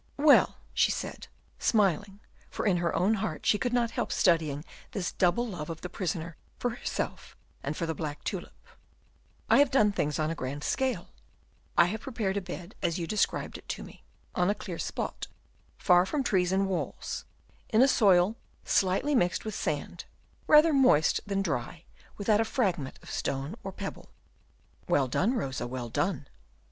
[0.17, 1.27] "Well," she said,
[1.59, 5.81] smiling, for in her own heart she could not help studying this double love of
[5.81, 8.55] the prisoner for herself and for the black tulip,
[9.47, 11.09] "I have done things on a large scale;
[11.77, 14.01] I have prepared a bed as you described it to me,
[14.33, 15.27] on a clear spot,
[15.77, 17.25] far from trees and walls,
[17.69, 20.05] in a soil slightly mixed with sand,
[20.47, 21.83] rather moist than dry
[22.17, 24.09] without a fragment of stone or pebble."
[24.89, 26.27] "Well done, Rosa, well done."